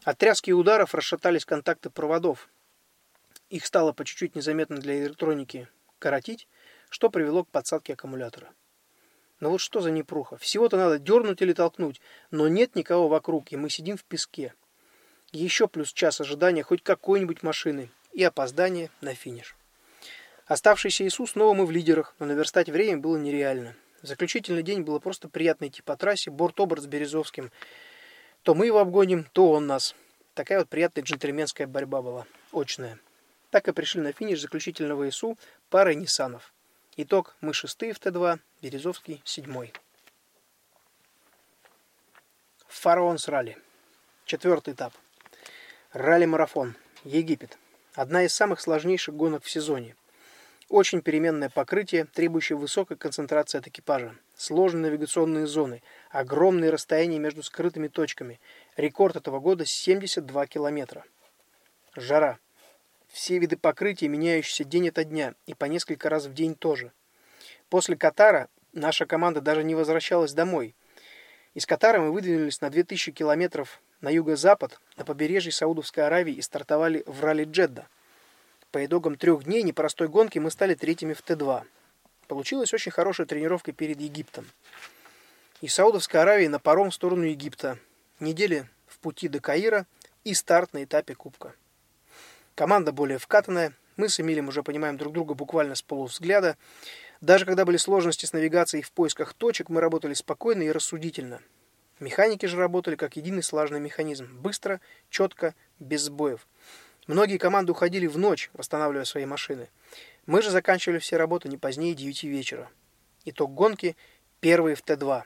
От 0.04 0.18
тряски 0.18 0.50
и 0.50 0.52
ударов 0.52 0.94
расшатались 0.94 1.44
контакты 1.44 1.90
проводов. 1.90 2.48
Их 3.48 3.66
стало 3.66 3.92
по 3.92 4.04
чуть-чуть 4.04 4.36
незаметно 4.36 4.78
для 4.78 5.04
электроники 5.04 5.68
коротить, 5.98 6.46
что 6.88 7.10
привело 7.10 7.44
к 7.44 7.48
подсадке 7.48 7.94
аккумулятора. 7.94 8.48
Но 9.40 9.50
вот 9.50 9.60
что 9.60 9.80
за 9.80 9.90
непруха? 9.90 10.36
Всего-то 10.36 10.76
надо 10.76 10.98
дернуть 10.98 11.42
или 11.42 11.52
толкнуть, 11.52 12.00
но 12.30 12.46
нет 12.46 12.76
никого 12.76 13.08
вокруг, 13.08 13.50
и 13.50 13.56
мы 13.56 13.70
сидим 13.70 13.96
в 13.96 14.04
песке. 14.04 14.54
Еще 15.32 15.66
плюс 15.66 15.92
час 15.92 16.20
ожидания 16.20 16.62
хоть 16.62 16.82
какой-нибудь 16.82 17.42
машины 17.42 17.90
и 18.12 18.22
опоздание 18.22 18.90
на 19.00 19.14
финиш. 19.14 19.56
Оставшийся 20.50 21.07
Иисус 21.07 21.30
снова 21.30 21.54
мы 21.54 21.64
в 21.64 21.71
лидерах, 21.71 22.12
но 22.19 22.26
наверстать 22.26 22.69
время 22.69 22.99
было 22.99 23.16
нереально. 23.16 23.76
Заключительный 24.02 24.64
день 24.64 24.80
было 24.80 24.99
просто 24.99 25.28
приятно 25.28 25.69
идти 25.69 25.80
по 25.80 25.97
трассе, 25.97 26.33
борт-оборот 26.33 26.83
с 26.83 26.88
Березовским. 26.88 27.52
То 28.42 28.57
мы 28.57 28.66
его 28.66 28.80
обгоним, 28.80 29.28
то 29.33 29.52
он 29.52 29.69
нас. 29.69 29.95
Такая 30.35 30.59
вот 30.59 30.69
приятная 30.69 31.04
джентльменская 31.04 31.69
борьба 31.69 32.02
была. 32.02 32.26
Очная. 32.50 32.99
Так 33.50 33.69
и 33.69 33.73
пришли 33.73 34.00
на 34.00 34.11
финиш 34.11 34.40
заключительного 34.40 35.09
ИСУ 35.09 35.38
парой 35.69 35.95
Ниссанов. 35.95 36.52
Итог. 36.97 37.37
Мы 37.40 37.54
шестые 37.54 37.92
в 37.92 38.00
Т2, 38.00 38.40
Березовский 38.61 39.23
седьмой. 39.25 39.73
Фараон 42.66 43.19
с 43.19 43.28
ралли. 43.28 43.57
Четвертый 44.25 44.75
этап. 44.75 44.95
Ралли-марафон. 45.92 46.75
Египет. 47.04 47.57
Одна 47.95 48.25
из 48.25 48.35
самых 48.35 48.61
сложнейших 48.61 49.14
гонок 49.14 49.45
в 49.45 49.50
сезоне. 49.50 49.95
Очень 50.70 51.02
переменное 51.02 51.48
покрытие, 51.48 52.04
требующее 52.04 52.56
высокой 52.56 52.96
концентрации 52.96 53.58
от 53.58 53.66
экипажа. 53.66 54.14
Сложные 54.36 54.82
навигационные 54.82 55.48
зоны, 55.48 55.82
огромные 56.10 56.70
расстояния 56.70 57.18
между 57.18 57.42
скрытыми 57.42 57.88
точками. 57.88 58.40
Рекорд 58.76 59.16
этого 59.16 59.40
года 59.40 59.66
72 59.66 60.46
километра. 60.46 61.04
Жара. 61.96 62.38
Все 63.08 63.40
виды 63.40 63.56
покрытия, 63.56 64.06
меняющиеся 64.06 64.62
день 64.62 64.90
ото 64.90 65.02
дня, 65.02 65.34
и 65.46 65.54
по 65.54 65.64
несколько 65.64 66.08
раз 66.08 66.26
в 66.26 66.34
день 66.34 66.54
тоже. 66.54 66.92
После 67.68 67.96
Катара 67.96 68.48
наша 68.72 69.06
команда 69.06 69.40
даже 69.40 69.64
не 69.64 69.74
возвращалась 69.74 70.34
домой. 70.34 70.76
Из 71.54 71.66
Катара 71.66 71.98
мы 71.98 72.12
выдвинулись 72.12 72.60
на 72.60 72.70
2000 72.70 73.10
километров 73.10 73.82
на 74.00 74.08
юго-запад, 74.08 74.78
на 74.96 75.04
побережье 75.04 75.50
Саудовской 75.50 76.06
Аравии 76.06 76.34
и 76.34 76.42
стартовали 76.42 77.02
в 77.06 77.24
ралли 77.24 77.42
Джедда. 77.42 77.88
По 78.70 78.84
итогам 78.84 79.16
трех 79.16 79.44
дней 79.44 79.64
непростой 79.64 80.06
гонки 80.06 80.38
мы 80.38 80.50
стали 80.50 80.74
третьими 80.74 81.12
в 81.12 81.24
Т2. 81.24 81.64
Получилась 82.28 82.72
очень 82.72 82.92
хорошая 82.92 83.26
тренировка 83.26 83.72
перед 83.72 84.00
Египтом. 84.00 84.46
Из 85.60 85.74
Саудовской 85.74 86.20
Аравии 86.20 86.46
на 86.46 86.60
паром 86.60 86.90
в 86.90 86.94
сторону 86.94 87.24
Египта. 87.24 87.78
Недели 88.20 88.68
в 88.86 89.00
пути 89.00 89.26
до 89.26 89.40
Каира 89.40 89.86
и 90.22 90.34
старт 90.34 90.72
на 90.72 90.84
этапе 90.84 91.16
Кубка. 91.16 91.52
Команда 92.54 92.92
более 92.92 93.18
вкатанная, 93.18 93.72
мы 93.96 94.08
с 94.08 94.20
Эмилем 94.20 94.46
уже 94.46 94.62
понимаем 94.62 94.96
друг 94.96 95.14
друга 95.14 95.34
буквально 95.34 95.74
с 95.74 95.82
полувзгляда. 95.82 96.56
Даже 97.20 97.46
когда 97.46 97.64
были 97.64 97.76
сложности 97.76 98.24
с 98.24 98.32
навигацией 98.32 98.84
в 98.84 98.92
поисках 98.92 99.34
точек, 99.34 99.68
мы 99.68 99.80
работали 99.80 100.14
спокойно 100.14 100.62
и 100.62 100.70
рассудительно. 100.70 101.40
Механики 101.98 102.46
же 102.46 102.56
работали 102.56 102.94
как 102.94 103.16
единый 103.16 103.42
слаженный 103.42 103.80
механизм, 103.80 104.28
быстро, 104.40 104.80
четко, 105.10 105.54
без 105.80 106.02
сбоев. 106.02 106.46
Многие 107.07 107.38
команды 107.38 107.73
уходили 107.73 108.07
в 108.07 108.19
ночь, 108.19 108.50
восстанавливая 108.52 109.04
свои 109.04 109.25
машины. 109.25 109.69
Мы 110.26 110.42
же 110.42 110.50
заканчивали 110.50 110.99
все 110.99 111.16
работы 111.16 111.49
не 111.49 111.57
позднее 111.57 111.95
9 111.95 112.25
вечера. 112.25 112.71
Итог 113.25 113.52
гонки 113.52 113.97
первый 114.40 114.75
в 114.75 114.83
Т2, 114.83 115.25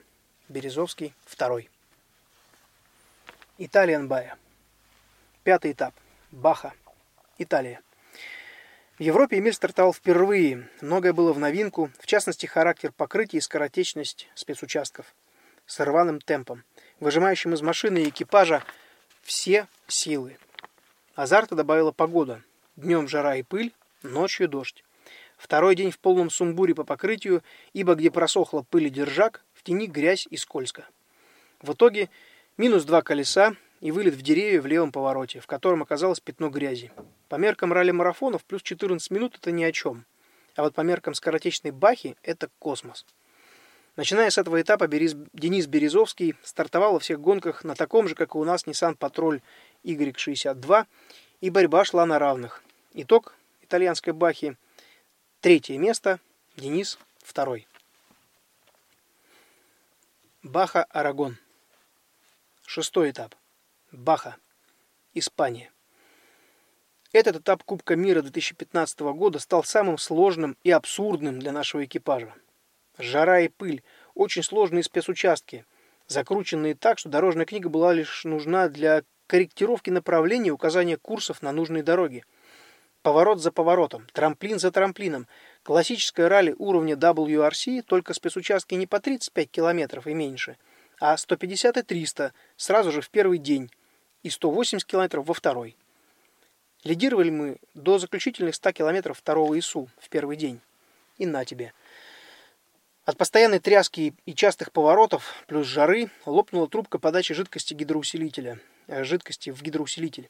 Березовский 0.49 1.13
второй. 1.25 1.69
Италиан 3.57 4.07
Бая. 4.07 4.37
Пятый 5.43 5.71
этап. 5.71 5.93
Баха. 6.31 6.73
Италия. 7.37 7.81
В 8.97 9.01
Европе 9.01 9.39
Эмиль 9.39 9.53
стартовал 9.53 9.93
впервые. 9.93 10.69
Многое 10.81 11.13
было 11.13 11.33
в 11.33 11.39
новинку, 11.39 11.91
в 11.99 12.05
частности, 12.05 12.45
характер 12.45 12.91
покрытия 12.91 13.37
и 13.37 13.41
скоротечность 13.41 14.29
спецучастков. 14.35 15.05
С 15.65 15.79
рваным 15.83 16.21
темпом, 16.21 16.63
выжимающим 16.99 17.53
из 17.53 17.61
машины 17.61 17.99
и 17.99 18.09
экипажа 18.09 18.63
все 19.23 19.67
силы. 19.87 20.37
Азарта 21.15 21.55
добавила 21.55 21.93
погода. 21.93 22.41
Днем 22.75 23.07
жара 23.07 23.37
и 23.37 23.43
пыль, 23.43 23.73
ночью 24.03 24.49
дождь. 24.49 24.83
Второй 25.37 25.73
день 25.73 25.89
в 25.89 25.97
полном 25.97 26.29
сумбуре 26.29 26.75
по 26.75 26.83
покрытию, 26.83 27.41
ибо 27.71 27.95
где 27.95 28.11
просохла 28.11 28.63
пыль 28.63 28.87
и 28.87 28.89
держак, 28.89 29.41
в 29.53 29.63
тени 29.63 29.87
грязь 29.87 30.27
и 30.29 30.35
скользко. 30.35 30.85
В 31.61 31.71
итоге 31.71 32.09
минус 32.57 32.83
два 32.83 33.01
колеса, 33.01 33.55
и 33.79 33.91
вылет 33.91 34.15
в 34.15 34.21
деревья 34.21 34.61
в 34.61 34.65
левом 34.65 34.91
повороте, 34.91 35.39
в 35.39 35.47
котором 35.47 35.81
оказалось 35.81 36.19
пятно 36.19 36.49
грязи. 36.49 36.91
По 37.29 37.35
меркам 37.35 37.71
ралли-марафонов 37.71 38.43
плюс 38.43 38.61
14 38.61 39.09
минут 39.11 39.35
это 39.35 39.51
ни 39.51 39.63
о 39.63 39.71
чем. 39.71 40.03
А 40.55 40.63
вот 40.63 40.75
по 40.75 40.81
меркам 40.81 41.13
скоротечной 41.13 41.71
бахи 41.71 42.17
это 42.23 42.49
космос. 42.59 43.05
Начиная 43.95 44.29
с 44.29 44.37
этого 44.37 44.61
этапа, 44.61 44.87
Денис 44.87 45.67
Березовский 45.67 46.35
стартовал 46.43 46.93
во 46.93 46.99
всех 46.99 47.21
гонках 47.21 47.63
на 47.63 47.75
таком 47.75 48.09
же, 48.09 48.15
как 48.15 48.35
и 48.35 48.37
у 48.37 48.43
нас, 48.43 48.65
Nissan 48.65 48.97
Patrol 48.97 49.41
Y62, 49.85 50.85
и 51.39 51.49
борьба 51.49 51.85
шла 51.85 52.05
на 52.05 52.19
равных. 52.19 52.61
Итог 52.93 53.35
итальянской 53.61 54.11
бахи– 54.11 54.57
третье 55.39 55.77
место, 55.77 56.19
Денис– 56.57 56.99
второй. 57.23 57.67
Баха-Арагон. 60.43 61.37
Шестой 62.65 63.11
этап. 63.11 63.33
Баха, 63.91 64.35
Испания. 65.13 65.71
Этот 67.13 67.37
этап 67.37 67.63
Кубка 67.63 67.95
мира 67.95 68.21
2015 68.21 68.99
года 69.13 69.39
стал 69.39 69.63
самым 69.63 69.97
сложным 69.97 70.57
и 70.63 70.71
абсурдным 70.71 71.39
для 71.39 71.53
нашего 71.53 71.85
экипажа. 71.85 72.33
Жара 72.97 73.41
и 73.41 73.47
пыль, 73.47 73.83
очень 74.13 74.43
сложные 74.43 74.83
спецучастки, 74.83 75.65
закрученные 76.07 76.75
так, 76.75 76.99
что 76.99 77.09
дорожная 77.09 77.45
книга 77.45 77.69
была 77.69 77.93
лишь 77.93 78.23
нужна 78.23 78.69
для 78.69 79.03
корректировки 79.27 79.89
направления 79.89 80.49
и 80.49 80.51
указания 80.51 80.97
курсов 80.97 81.41
на 81.41 81.51
нужные 81.51 81.83
дороги. 81.83 82.23
Поворот 83.01 83.39
за 83.39 83.51
поворотом, 83.51 84.07
трамплин 84.13 84.59
за 84.59 84.71
трамплином, 84.71 85.27
классическое 85.63 86.29
ралли 86.29 86.55
уровня 86.57 86.95
WRC, 86.95 87.83
только 87.83 88.13
спецучастки 88.13 88.73
не 88.75 88.87
по 88.87 88.99
35 88.99 89.51
километров 89.51 90.07
и 90.07 90.13
меньше, 90.13 90.57
а 90.99 91.15
150 91.17 91.77
и 91.77 91.81
300 91.81 92.33
сразу 92.57 92.91
же 92.91 93.01
в 93.01 93.09
первый 93.09 93.37
день– 93.37 93.69
и 94.25 94.29
180 94.31 94.87
километров 94.87 95.27
во 95.27 95.35
второй. 95.35 95.77
Лидировали 96.83 97.29
мы 97.29 97.57
до 97.75 97.99
заключительных 97.99 98.55
100 98.55 98.71
километров 98.71 99.19
второго 99.19 99.57
ИСУ 99.59 99.87
в 99.99 100.09
первый 100.09 100.35
день. 100.35 100.61
И 101.19 101.27
на 101.27 101.45
тебе. 101.45 101.73
От 103.05 103.17
постоянной 103.17 103.59
тряски 103.59 104.15
и 104.25 104.33
частых 104.33 104.71
поворотов, 104.71 105.43
плюс 105.45 105.67
жары, 105.67 106.09
лопнула 106.25 106.67
трубка 106.67 106.97
подачи 106.97 107.35
жидкости 107.35 107.75
гидроусилителя, 107.75 108.59
э, 108.87 109.03
жидкости 109.03 109.51
в 109.51 109.61
гидроусилитель. 109.61 110.27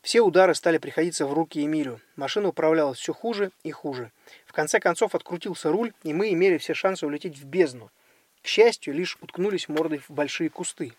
Все 0.00 0.22
удары 0.22 0.54
стали 0.54 0.78
приходиться 0.78 1.26
в 1.26 1.34
руки 1.34 1.62
Эмилю. 1.62 2.00
Машина 2.16 2.48
управлялась 2.48 2.98
все 2.98 3.12
хуже 3.12 3.52
и 3.62 3.70
хуже. 3.70 4.10
В 4.46 4.54
конце 4.54 4.80
концов 4.80 5.14
открутился 5.14 5.70
руль, 5.70 5.92
и 6.02 6.14
мы 6.14 6.32
имели 6.32 6.56
все 6.56 6.72
шансы 6.72 7.06
улететь 7.06 7.36
в 7.36 7.44
бездну. 7.44 7.90
К 8.40 8.46
счастью, 8.46 8.94
лишь 8.94 9.18
уткнулись 9.20 9.68
мордой 9.68 9.98
в 9.98 10.08
большие 10.08 10.48
кусты. 10.48 10.94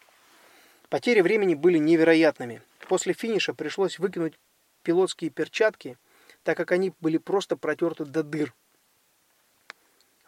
Потери 0.89 1.21
времени 1.21 1.55
были 1.55 1.79
невероятными. 1.79 2.61
После 2.87 3.13
финиша 3.13 3.55
пришлось 3.55 3.97
выкинуть 3.97 4.35
пилотские 4.83 5.31
перчатки, 5.31 5.97
так 6.43 6.55
как 6.55 6.71
они 6.71 6.93
были 7.01 7.17
просто 7.17 7.57
протерты 7.57 8.05
до 8.05 8.21
дыр. 8.21 8.53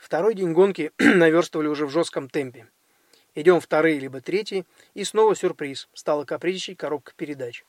Второй 0.06 0.36
день 0.36 0.54
гонки 0.54 0.92
наверстывали 1.00 1.66
уже 1.66 1.88
в 1.88 1.90
жестком 1.90 2.30
темпе. 2.30 2.68
Идем 3.34 3.60
вторые 3.60 3.98
либо 3.98 4.22
третий, 4.22 4.64
и 4.94 5.04
снова 5.04 5.36
сюрприз. 5.36 5.90
Стала 5.96 6.26
капризничать 6.26 6.78
коробка 6.78 7.14
передач. 7.16 7.66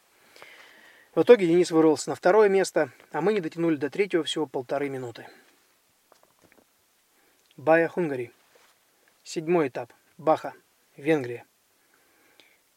В 1.14 1.22
итоге 1.22 1.46
Денис 1.46 1.70
вырвался 1.70 2.10
на 2.10 2.14
второе 2.14 2.50
место, 2.50 2.92
а 3.10 3.22
мы 3.22 3.32
не 3.32 3.40
дотянули 3.40 3.76
до 3.76 3.88
третьего 3.88 4.22
всего 4.22 4.44
полторы 4.44 4.90
минуты. 4.90 5.26
Бая 7.56 7.88
Хунгари. 7.88 8.32
Седьмой 9.24 9.68
этап. 9.68 9.94
Баха. 10.18 10.52
Венгрия. 10.98 11.46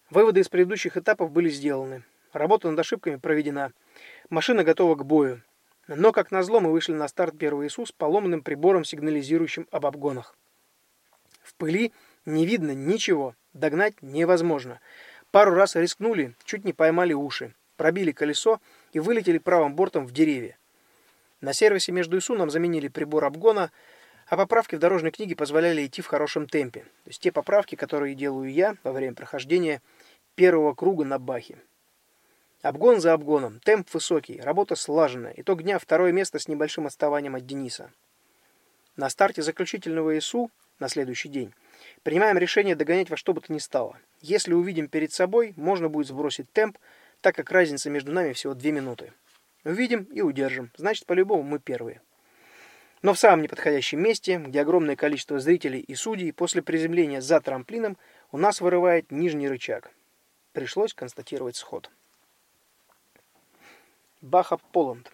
Выводы 0.10 0.40
из 0.40 0.48
предыдущих 0.48 0.96
этапов 0.96 1.32
были 1.32 1.50
сделаны. 1.50 2.06
Работа 2.32 2.70
над 2.70 2.80
ошибками 2.80 3.18
проведена. 3.18 3.74
Машина 4.30 4.64
готова 4.64 4.96
к 4.96 5.06
бою. 5.06 5.42
Но, 5.96 6.12
как 6.12 6.30
назло, 6.30 6.60
мы 6.60 6.72
вышли 6.72 6.94
на 6.94 7.08
старт 7.08 7.36
первого 7.36 7.66
ИСУ 7.66 7.88
с 7.88 7.92
поломанным 7.92 8.44
прибором, 8.44 8.84
сигнализирующим 8.84 9.68
об 9.72 9.88
обгонах. 9.88 10.38
В 11.42 11.56
пыли 11.56 11.92
не 12.26 12.46
видно 12.46 12.76
ничего, 12.76 13.34
догнать 13.54 13.96
невозможно. 14.04 14.82
Пару 15.32 15.56
раз 15.56 15.76
рискнули, 15.76 16.36
чуть 16.44 16.64
не 16.64 16.74
поймали 16.74 17.14
уши, 17.14 17.56
пробили 17.76 18.12
колесо 18.12 18.62
и 18.94 19.00
вылетели 19.00 19.40
правым 19.40 19.74
бортом 19.74 20.06
в 20.06 20.12
деревья. 20.12 20.60
На 21.42 21.54
сервисе 21.54 21.92
между 21.92 22.20
ИСУ 22.20 22.36
нам 22.36 22.52
заменили 22.52 22.88
прибор 22.88 23.26
обгона, 23.26 23.72
а 24.28 24.38
поправки 24.38 24.76
в 24.76 24.80
дорожной 24.80 25.10
книге 25.10 25.36
позволяли 25.36 25.88
идти 25.88 26.04
в 26.04 26.08
хорошем 26.08 26.48
темпе. 26.48 26.82
То 26.82 27.10
есть 27.10 27.22
те 27.22 27.32
поправки, 27.32 27.74
которые 27.74 28.14
делаю 28.14 28.52
я 28.52 28.78
во 28.84 28.92
время 28.92 29.16
прохождения– 29.16 29.82
первого 30.40 30.74
круга 30.74 31.04
на 31.04 31.20
бахе. 31.20 31.58
Обгон 32.62 33.00
за 33.00 33.14
обгоном, 33.14 33.62
темп 33.62 33.88
высокий, 33.94 34.42
работа 34.42 34.76
слаженная. 34.76 35.34
Итог 35.38 35.64
дня 35.64 35.80
второе 35.80 36.12
место 36.12 36.40
с 36.40 36.50
небольшим 36.50 36.88
отставанием 36.88 37.36
от 37.36 37.46
Дениса. 37.46 37.90
На 38.98 39.10
старте 39.10 39.42
заключительного 39.42 40.18
ИСУ 40.18 40.52
на 40.78 40.90
следующий 40.90 41.30
день 41.30 41.54
принимаем 42.04 42.38
решение 42.38 42.76
догонять 42.76 43.10
во 43.10 43.16
что 43.16 43.32
бы 43.32 43.40
то 43.40 43.54
ни 43.54 43.60
стало. 43.60 43.98
Если 44.20 44.52
увидим 44.52 44.90
перед 44.90 45.14
собой, 45.14 45.54
можно 45.56 45.88
будет 45.88 46.08
сбросить 46.08 46.52
темп, 46.52 46.78
так 47.22 47.34
как 47.34 47.50
разница 47.50 47.90
между 47.90 48.12
нами 48.12 48.34
всего 48.34 48.54
2 48.54 48.72
минуты. 48.72 49.14
Увидим 49.64 50.04
и 50.04 50.20
удержим, 50.20 50.70
значит 50.76 51.06
по-любому 51.06 51.44
мы 51.44 51.60
первые. 51.60 52.02
Но 53.02 53.14
в 53.14 53.20
самом 53.20 53.42
неподходящем 53.42 54.02
месте, 54.02 54.38
где 54.38 54.60
огромное 54.60 54.98
количество 54.98 55.40
зрителей 55.40 55.80
и 55.80 55.96
судей, 55.96 56.34
после 56.34 56.62
приземления 56.62 57.22
за 57.22 57.40
трамплином 57.40 57.96
у 58.34 58.38
нас 58.38 58.60
вырывает 58.60 59.12
нижний 59.12 59.48
рычаг. 59.48 59.92
Пришлось 60.52 60.94
констатировать 60.94 61.56
сход. 61.56 61.90
Баха 64.22 64.58
Поланд. 64.58 65.10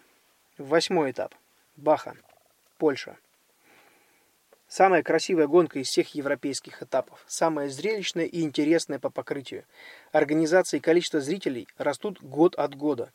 Восьмой 0.57 1.11
этап. 1.11 1.35
Баха. 1.75 2.17
Польша. 2.79 3.19
Самая 4.67 5.03
красивая 5.03 5.45
гонка 5.45 5.77
из 5.77 5.89
всех 5.89 6.15
европейских 6.15 6.81
этапов. 6.81 7.23
Самая 7.27 7.69
зрелищная 7.69 8.25
и 8.25 8.41
интересная 8.41 8.97
по 8.97 9.11
покрытию. 9.11 9.65
Организация 10.11 10.79
и 10.79 10.81
количество 10.81 11.21
зрителей 11.21 11.67
растут 11.77 12.19
год 12.19 12.55
от 12.55 12.73
года. 12.73 13.13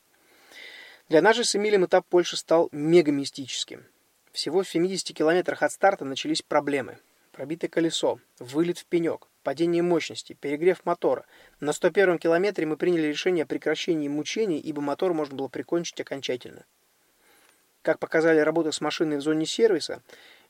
Для 1.09 1.23
нас 1.23 1.35
же 1.35 1.43
с 1.43 1.57
Эмилем 1.57 1.85
этап 1.85 2.07
Польши 2.07 2.37
стал 2.37 2.69
мегамистическим. 2.71 3.85
Всего 4.31 4.63
в 4.63 4.69
70 4.69 5.17
километрах 5.17 5.65
от 5.65 5.73
старта 5.73 6.05
начались 6.05 6.41
проблемы. 6.41 6.99
Пробитое 7.33 7.69
колесо, 7.69 8.21
вылет 8.39 8.79
в 8.79 8.87
пенек, 8.87 9.27
падение 9.43 9.83
мощности, 9.83 10.35
перегрев 10.35 10.85
мотора. 10.85 11.25
На 11.61 11.73
101 11.73 12.19
километре 12.19 12.67
мы 12.67 12.77
приняли 12.77 13.07
решение 13.07 13.45
о 13.45 13.47
прекращении 13.47 14.09
мучений, 14.09 14.59
ибо 14.59 14.81
мотор 14.81 15.15
можно 15.15 15.37
было 15.37 15.49
прикончить 15.49 16.01
окончательно. 16.01 16.65
Как 17.83 17.99
показали 17.99 18.41
работы 18.41 18.73
с 18.73 18.81
машиной 18.81 19.17
в 19.17 19.23
зоне 19.23 19.47
сервиса, 19.47 20.03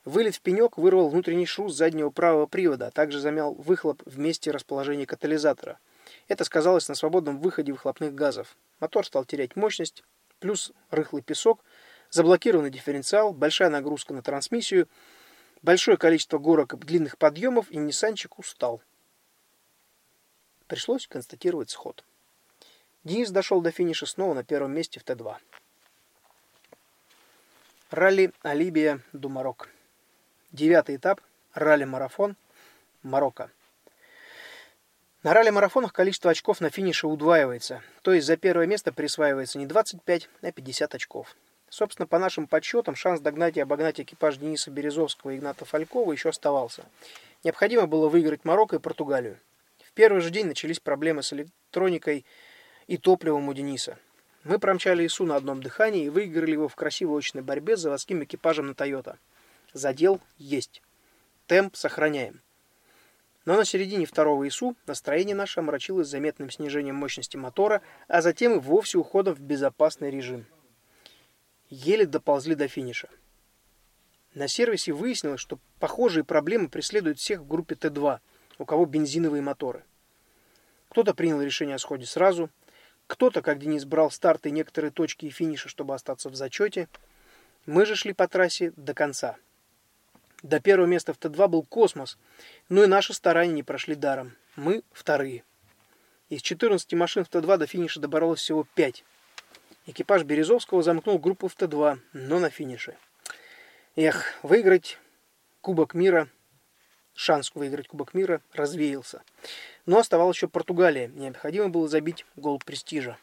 вылет 0.04 0.34
в 0.34 0.40
пенек 0.40 0.78
вырвал 0.78 1.08
внутренний 1.08 1.46
шрус 1.46 1.74
заднего 1.74 2.10
правого 2.10 2.46
привода, 2.46 2.88
а 2.88 2.90
также 2.90 3.20
замял 3.20 3.54
выхлоп 3.54 4.02
в 4.04 4.18
месте 4.18 4.50
расположения 4.50 5.06
катализатора. 5.06 5.78
Это 6.28 6.44
сказалось 6.44 6.88
на 6.88 6.94
свободном 6.94 7.38
выходе 7.40 7.72
выхлопных 7.72 8.14
газов. 8.14 8.56
Мотор 8.80 9.06
стал 9.06 9.24
терять 9.24 9.56
мощность, 9.56 10.02
плюс 10.40 10.72
рыхлый 10.90 11.22
песок, 11.22 11.64
заблокированный 12.10 12.70
дифференциал, 12.70 13.32
большая 13.32 13.70
нагрузка 13.70 14.12
на 14.12 14.22
трансмиссию, 14.22 14.88
большое 15.62 15.96
количество 15.96 16.38
горок 16.38 16.74
и 16.74 16.76
длинных 16.76 17.18
подъемов, 17.18 17.70
и 17.70 17.76
Ниссанчик 17.76 18.38
устал. 18.38 18.82
Пришлось 20.66 21.06
констатировать 21.06 21.70
сход. 21.70 22.04
Денис 23.02 23.30
дошел 23.30 23.60
до 23.60 23.70
финиша 23.70 24.06
снова 24.06 24.34
на 24.34 24.44
первом 24.44 24.72
месте 24.72 25.00
в 25.00 25.04
Т2. 25.04 25.36
Ралли 27.90 28.32
Алибия 28.42 29.00
Думарок. 29.12 29.68
Девятый 30.52 30.96
этап. 30.96 31.20
Ралли-марафон. 31.54 32.36
Марокко. 33.02 33.50
На 35.22 35.34
ралли-марафонах 35.34 35.92
количество 35.92 36.30
очков 36.30 36.60
на 36.60 36.70
финише 36.70 37.06
удваивается, 37.06 37.82
то 38.00 38.14
есть 38.14 38.26
за 38.26 38.38
первое 38.38 38.66
место 38.66 38.90
присваивается 38.90 39.58
не 39.58 39.66
25, 39.66 40.30
а 40.40 40.52
50 40.52 40.94
очков. 40.94 41.36
Собственно, 41.70 42.08
по 42.08 42.18
нашим 42.18 42.48
подсчетам, 42.48 42.96
шанс 42.96 43.20
догнать 43.20 43.56
и 43.56 43.60
обогнать 43.60 44.00
экипаж 44.00 44.36
Дениса 44.36 44.72
Березовского 44.72 45.30
и 45.30 45.36
Игната 45.36 45.64
Фалькова 45.64 46.12
еще 46.12 46.30
оставался. 46.30 46.84
Необходимо 47.44 47.86
было 47.86 48.08
выиграть 48.08 48.44
Марокко 48.44 48.76
и 48.76 48.80
Португалию. 48.80 49.38
В 49.84 49.92
первый 49.92 50.20
же 50.20 50.30
день 50.30 50.46
начались 50.46 50.80
проблемы 50.80 51.22
с 51.22 51.32
электроникой 51.32 52.26
и 52.88 52.96
топливом 52.98 53.48
у 53.48 53.54
Дениса. 53.54 53.98
Мы 54.42 54.58
промчали 54.58 55.06
ИСУ 55.06 55.24
на 55.24 55.36
одном 55.36 55.62
дыхании 55.62 56.06
и 56.06 56.08
выиграли 56.08 56.52
его 56.52 56.66
в 56.66 56.74
красивой 56.74 57.18
очной 57.18 57.44
борьбе 57.44 57.76
с 57.76 57.80
заводским 57.80 58.24
экипажем 58.24 58.66
на 58.66 58.74
Тойота. 58.74 59.18
Задел 59.72 60.20
есть. 60.38 60.82
Темп 61.46 61.76
сохраняем. 61.76 62.40
Но 63.44 63.56
на 63.56 63.64
середине 63.64 64.06
второго 64.06 64.46
ИСУ 64.48 64.74
настроение 64.86 65.36
наше 65.36 65.60
омрачилось 65.60 66.08
заметным 66.08 66.50
снижением 66.50 66.96
мощности 66.96 67.36
мотора, 67.36 67.80
а 68.08 68.22
затем 68.22 68.54
и 68.54 68.58
вовсе 68.58 68.98
уходом 68.98 69.34
в 69.34 69.40
безопасный 69.40 70.10
режим. 70.10 70.46
Еле 71.70 72.04
доползли 72.04 72.56
до 72.56 72.66
финиша. 72.66 73.08
На 74.34 74.48
сервисе 74.48 74.92
выяснилось, 74.92 75.40
что 75.40 75.60
похожие 75.78 76.24
проблемы 76.24 76.68
преследуют 76.68 77.18
всех 77.18 77.40
в 77.40 77.46
группе 77.46 77.76
Т2, 77.76 78.18
у 78.58 78.64
кого 78.64 78.86
бензиновые 78.86 79.40
моторы. 79.40 79.84
Кто-то 80.88 81.14
принял 81.14 81.40
решение 81.40 81.76
о 81.76 81.78
сходе 81.78 82.06
сразу, 82.06 82.50
кто-то, 83.06 83.40
как 83.40 83.60
Денис, 83.60 83.84
брал 83.84 84.10
старты 84.10 84.50
некоторые 84.50 84.90
точки 84.90 85.26
и 85.26 85.30
финиша, 85.30 85.68
чтобы 85.68 85.94
остаться 85.94 86.28
в 86.28 86.34
зачете. 86.34 86.88
Мы 87.66 87.86
же 87.86 87.94
шли 87.94 88.12
по 88.12 88.26
трассе 88.26 88.72
до 88.76 88.92
конца. 88.92 89.36
До 90.42 90.58
первого 90.58 90.86
места 90.86 91.12
в 91.12 91.18
Т2 91.18 91.48
был 91.48 91.62
космос, 91.62 92.18
но 92.68 92.82
и 92.82 92.88
наши 92.88 93.12
старания 93.12 93.52
не 93.52 93.62
прошли 93.62 93.94
даром. 93.94 94.36
Мы 94.56 94.82
вторые. 94.90 95.44
Из 96.28 96.42
14 96.42 96.92
машин 96.94 97.24
в 97.24 97.30
Т2 97.30 97.58
до 97.58 97.66
финиша 97.66 98.00
доборолось 98.00 98.40
всего 98.40 98.66
5. 98.74 99.04
Экипаж 99.90 100.22
Березовского 100.22 100.84
замкнул 100.84 101.18
группу 101.18 101.48
в 101.48 101.56
Т2, 101.56 101.98
но 102.12 102.38
на 102.38 102.48
финише. 102.48 102.96
Эх, 103.96 104.24
выиграть 104.44 105.00
Кубок 105.62 105.94
мира, 105.94 106.28
шанс 107.12 107.50
выиграть 107.56 107.88
Кубок 107.88 108.14
мира 108.14 108.40
развеялся. 108.52 109.24
Но 109.86 109.98
оставалась 109.98 110.36
еще 110.36 110.46
Португалия. 110.46 111.08
Необходимо 111.08 111.70
было 111.70 111.88
забить 111.88 112.24
гол 112.36 112.60
престижа. 112.64 113.18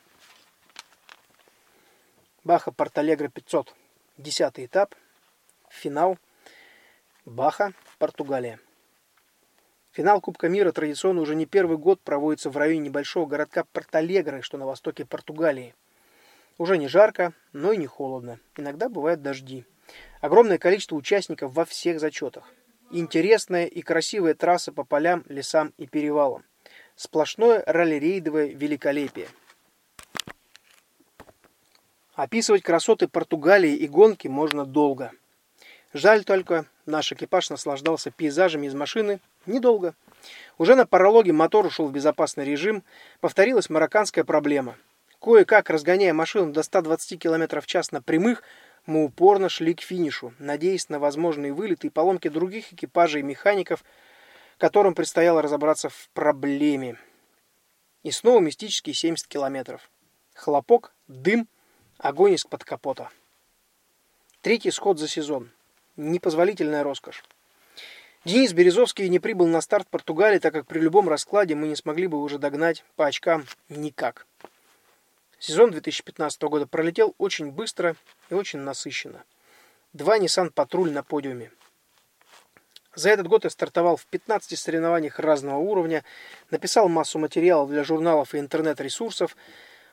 Баха 2.44 2.74
Порталегра 2.74 3.30
500. 3.30 3.74
Десятый 4.18 4.66
этап. 4.66 4.94
Финал. 5.70 6.18
Баха, 7.24 7.72
Португалия. 7.98 8.60
Финал 9.94 10.20
Кубка 10.20 10.50
мира 10.50 10.74
традиционно 10.74 11.22
уже 11.22 11.36
не 11.36 11.46
первый 11.46 11.78
год 11.78 12.02
проводится 12.02 12.50
в 12.50 12.58
районе 12.58 12.80
небольшого 12.82 13.26
городка 13.26 13.64
Порталегры, 13.72 14.42
что 14.42 14.58
на 14.58 14.66
востоке 14.66 15.06
Португалии. 15.06 15.74
Уже 16.58 16.78
не 16.78 16.88
жарко, 16.88 17.34
но 17.54 17.72
и 17.72 17.78
не 17.78 17.86
холодно. 17.86 18.40
Иногда 18.56 18.90
бывают 18.90 19.22
дожди. 19.22 19.66
Огромное 20.22 20.58
количество 20.58 20.96
участников 20.96 21.54
во 21.54 21.66
всех 21.66 22.00
зачетах. 22.00 22.52
Интересная 22.90 23.66
и 23.66 23.82
красивая 23.82 24.34
трасса 24.34 24.72
по 24.72 24.84
полям, 24.84 25.24
лесам 25.28 25.74
и 25.78 25.86
перевалам. 25.86 26.44
Сплошное 26.96 27.64
ралли-рейдовое 27.68 28.48
великолепие. 28.48 29.28
Описывать 32.16 32.64
красоты 32.64 33.08
Португалии 33.08 33.76
и 33.76 33.88
гонки 33.88 34.28
можно 34.28 34.66
долго. 34.66 35.12
Жаль 35.94 36.24
только, 36.24 36.66
наш 36.88 37.12
экипаж 37.12 37.52
наслаждался 37.52 38.10
пейзажами 38.10 38.66
из 38.66 38.74
машины 38.74 39.20
недолго. 39.46 39.94
Уже 40.58 40.74
на 40.74 40.88
паралоге 40.88 41.34
мотор 41.34 41.68
ушел 41.68 41.88
в 41.88 41.92
безопасный 41.92 42.46
режим, 42.46 42.84
повторилась 43.20 43.70
марокканская 43.70 44.24
проблема– 44.24 44.76
Кое-как, 45.20 45.70
разгоняя 45.70 46.14
машину 46.14 46.52
до 46.52 46.64
120 46.64 47.20
км 47.20 47.62
в 47.62 47.66
час 47.66 47.92
на 47.92 48.02
прямых, 48.02 48.44
мы 48.86 49.04
упорно 49.04 49.50
шли 49.50 49.74
к 49.74 49.82
финишу, 49.82 50.34
надеясь 50.40 50.90
на 50.90 51.00
возможные 51.00 51.54
вылеты 51.54 51.88
и 51.88 51.90
поломки 51.90 52.28
других 52.28 52.72
экипажей 52.72 53.22
и 53.22 53.24
механиков, 53.24 53.84
которым 54.58 54.96
предстояло 54.96 55.42
разобраться 55.42 55.90
в 55.90 56.10
проблеме. 56.14 56.98
И 58.04 58.12
снова 58.12 58.40
мистические 58.40 58.94
70 58.94 59.28
километров. 59.28 59.90
Хлопок, 60.36 60.94
дым, 61.08 61.48
огонь 61.98 62.34
из-под 62.34 62.64
капота. 62.64 63.10
Третий 64.42 64.72
сход 64.72 65.00
за 65.00 65.08
сезон. 65.08 65.52
Непозволительная 65.98 66.84
роскошь. 66.84 67.24
Денис 68.24 68.54
Березовский 68.54 69.10
не 69.10 69.20
прибыл 69.20 69.48
на 69.48 69.62
старт 69.62 69.88
Португалии, 69.90 70.40
так 70.40 70.54
как 70.54 70.68
при 70.68 70.80
любом 70.80 71.10
раскладе 71.10 71.56
мы 71.56 71.68
не 71.68 71.76
смогли 71.76 72.08
бы 72.08 72.22
уже 72.22 72.38
догнать 72.38 72.86
по 72.96 73.08
очкам 73.08 73.46
никак. 73.68 74.28
Сезон 75.40 75.70
2015 75.70 76.42
года 76.44 76.66
пролетел 76.66 77.14
очень 77.20 77.52
быстро 77.52 77.96
и 78.30 78.34
очень 78.34 78.60
насыщенно. 78.60 79.24
Два 79.94 80.18
Nissan 80.18 80.50
Патруль 80.50 80.92
на 80.92 81.04
подиуме. 81.04 81.52
За 82.96 83.12
этот 83.12 83.28
год 83.28 83.44
я 83.44 83.52
стартовал 83.52 83.98
в 83.98 84.08
15 84.08 84.58
соревнованиях 84.58 85.20
разного 85.20 85.60
уровня, 85.60 86.04
написал 86.50 86.90
массу 86.90 87.20
материалов 87.20 87.70
для 87.70 87.84
журналов 87.84 88.34
и 88.34 88.40
интернет-ресурсов, 88.40 89.38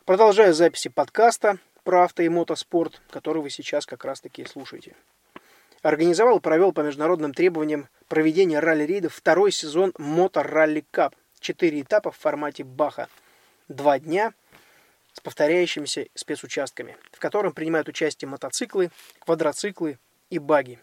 продолжая 0.06 0.54
записи 0.54 0.88
подкаста 0.88 1.58
про 1.82 2.04
авто 2.04 2.22
и 2.22 2.30
мотоспорт, 2.30 3.02
который 3.10 3.42
вы 3.42 3.50
сейчас 3.50 3.84
как 3.84 4.06
раз 4.06 4.22
таки 4.22 4.46
слушаете. 4.46 4.96
Организовал 5.82 6.38
и 6.38 6.40
провел 6.40 6.72
по 6.72 6.80
международным 6.80 7.34
требованиям 7.34 7.88
проведения 8.08 8.58
ралли-рейдов 8.60 9.12
второй 9.12 9.52
сезон 9.52 9.90
Motor 9.98 10.50
Rally 10.50 10.82
Cup. 10.90 11.12
Четыре 11.40 11.82
этапа 11.82 12.10
в 12.10 12.16
формате 12.16 12.64
Баха. 12.64 13.08
Два 13.68 13.98
дня– 13.98 14.32
с 15.14 15.20
повторяющимися 15.20 16.06
спецучастками, 16.14 16.96
в 17.12 17.18
котором 17.18 17.52
принимают 17.52 17.88
участие 17.88 18.28
мотоциклы, 18.28 18.90
квадроциклы 19.20 19.98
и 20.28 20.38
баги. 20.38 20.78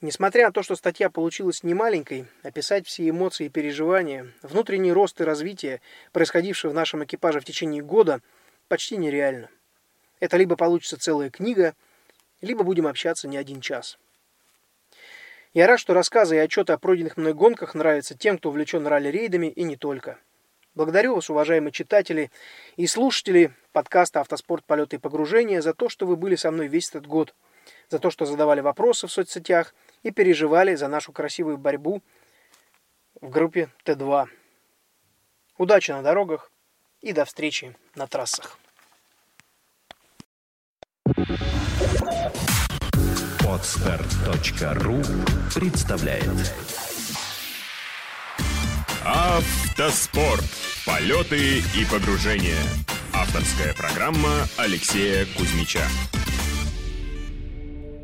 Несмотря 0.00 0.46
на 0.46 0.52
то, 0.52 0.62
что 0.62 0.76
статья 0.76 1.08
получилась 1.08 1.62
немаленькой, 1.62 2.26
описать 2.42 2.86
все 2.86 3.08
эмоции 3.08 3.46
и 3.46 3.48
переживания, 3.48 4.32
внутренний 4.42 4.92
рост 4.92 5.20
и 5.20 5.24
развитие, 5.24 5.80
происходившее 6.12 6.70
в 6.70 6.74
нашем 6.74 7.04
экипаже 7.04 7.40
в 7.40 7.44
течение 7.44 7.82
года, 7.82 8.20
почти 8.68 8.96
нереально. 8.96 9.48
Это 10.20 10.36
либо 10.36 10.56
получится 10.56 10.98
целая 10.98 11.30
книга, 11.30 11.74
либо 12.40 12.62
будем 12.62 12.86
общаться 12.86 13.28
не 13.28 13.36
один 13.36 13.60
час. 13.60 13.98
Я 15.54 15.66
рад, 15.66 15.80
что 15.80 15.94
рассказы 15.94 16.36
и 16.36 16.40
отчеты 16.40 16.74
о 16.74 16.78
пройденных 16.78 17.16
мной 17.16 17.32
гонках 17.32 17.74
нравятся 17.74 18.14
тем, 18.14 18.36
кто 18.36 18.50
увлечен 18.50 18.86
ралли-рейдами 18.86 19.46
и 19.46 19.62
не 19.64 19.76
только. 19.76 20.18
Благодарю 20.76 21.14
вас, 21.14 21.30
уважаемые 21.30 21.72
читатели 21.72 22.30
и 22.76 22.86
слушатели 22.86 23.50
подкаста 23.72 24.20
«Автоспорт. 24.20 24.62
Полеты 24.66 24.96
и 24.96 24.98
погружения» 24.98 25.62
за 25.62 25.72
то, 25.72 25.88
что 25.88 26.04
вы 26.04 26.16
были 26.16 26.36
со 26.36 26.50
мной 26.50 26.68
весь 26.68 26.90
этот 26.90 27.06
год, 27.06 27.34
за 27.88 27.98
то, 27.98 28.10
что 28.10 28.26
задавали 28.26 28.60
вопросы 28.60 29.06
в 29.06 29.10
соцсетях 29.10 29.74
и 30.02 30.10
переживали 30.10 30.74
за 30.74 30.88
нашу 30.88 31.12
красивую 31.12 31.56
борьбу 31.56 32.02
в 33.22 33.30
группе 33.30 33.70
Т2. 33.86 34.26
Удачи 35.56 35.92
на 35.92 36.02
дорогах 36.02 36.52
и 37.00 37.14
до 37.14 37.24
встречи 37.24 37.74
на 37.94 38.06
трассах. 38.06 38.58
Отстар.ру 43.48 45.00
представляет 45.54 46.52
Автоспорт. 49.08 50.44
Полеты 50.84 51.58
и 51.58 51.84
погружения. 51.88 52.58
Авторская 53.12 53.72
программа 53.72 54.48
Алексея 54.56 55.24
Кузьмича. 55.36 55.82